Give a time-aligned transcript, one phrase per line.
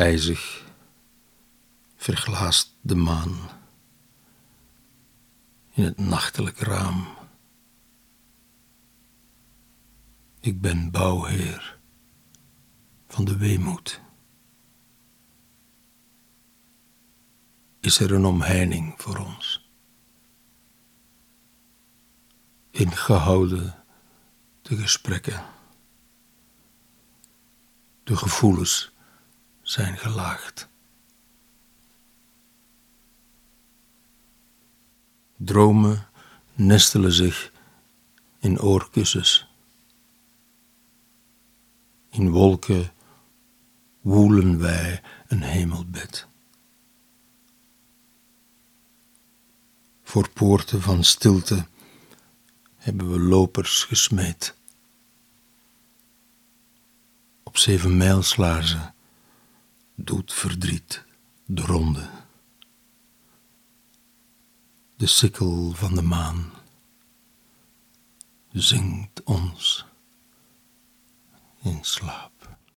[0.00, 0.64] ijzig
[1.96, 3.36] verglaast de maan
[5.70, 7.06] in het nachtelijk raam.
[10.40, 11.78] Ik ben bouwheer
[13.08, 14.00] van de weemoed.
[17.80, 19.70] Is er een omheining voor ons?
[22.70, 23.84] Ingehouden
[24.62, 25.44] de gesprekken.
[28.04, 28.98] De gevoelens
[29.70, 30.68] zijn gelaagd.
[35.36, 36.08] Dromen
[36.54, 37.52] nestelen zich
[38.38, 39.48] in oorkussens.
[42.08, 42.92] In wolken
[44.00, 46.26] woelen wij een hemelbed.
[50.02, 51.66] Voor poorten van stilte
[52.76, 54.54] hebben we lopers gesmeed.
[57.42, 58.94] Op zeven mijlslaarzen
[60.04, 61.04] doet verdriet
[61.44, 62.08] de ronde.
[64.96, 66.52] De sikkel van de maan
[68.52, 69.86] zingt ons
[71.62, 72.58] in slaap.